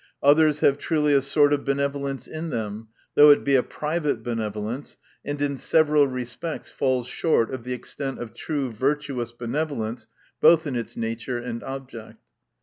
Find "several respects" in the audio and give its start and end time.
5.57-6.71